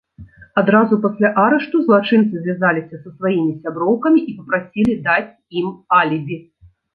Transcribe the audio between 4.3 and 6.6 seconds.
і папрасілі даць ім алібі.